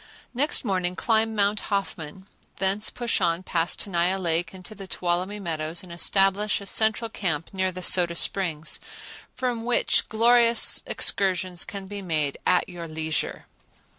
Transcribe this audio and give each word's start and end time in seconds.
Next 0.33 0.65
morning 0.65 0.95
climb 0.95 1.35
Mount 1.35 1.59
Hoffman; 1.69 2.25
thence 2.55 2.89
push 2.89 3.21
on 3.21 3.43
past 3.43 3.79
Tenaya 3.79 4.17
Lake 4.17 4.51
into 4.51 4.73
the 4.73 4.87
Tuolumne 4.87 5.39
Meadows 5.39 5.83
and 5.83 5.91
establish 5.93 6.59
a 6.59 6.65
central 6.65 7.07
camp 7.07 7.51
near 7.53 7.71
the 7.71 7.83
Soda 7.83 8.15
Springs, 8.15 8.79
from 9.35 9.63
which 9.63 10.09
glorious 10.09 10.81
excursions 10.87 11.63
can 11.63 11.85
be 11.85 12.01
made 12.01 12.39
at 12.47 12.67
your 12.67 12.87
leisure. 12.87 13.45